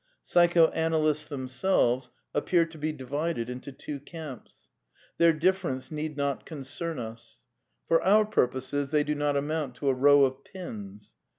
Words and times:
Psychoanalysts 0.23 1.25
themselves 1.25 2.09
appear 2.33 2.65
to' 2.65 2.77
be 2.79 2.91
divided 2.91 3.51
into 3.51 3.71
two 3.71 3.99
camps. 3.99 4.71
Their 5.19 5.31
differences 5.31 5.91
need 5.91 6.17
not 6.17 6.43
con 6.43 6.61
cern 6.61 6.97
us. 6.97 7.41
For 7.87 8.01
our 8.01 8.25
purposes 8.25 8.89
they 8.89 9.03
do 9.03 9.13
not 9.13 9.37
amount 9.37 9.75
to 9.75 9.89
a 9.89 9.93
row 9.93 10.25
of 10.25 10.43
pins. 10.43 11.13